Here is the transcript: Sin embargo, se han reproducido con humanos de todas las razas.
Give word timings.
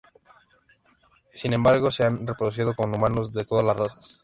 Sin 1.31 1.53
embargo, 1.53 1.91
se 1.91 2.03
han 2.03 2.25
reproducido 2.25 2.73
con 2.75 2.91
humanos 2.95 3.31
de 3.33 3.45
todas 3.45 3.63
las 3.63 3.77
razas. 3.77 4.19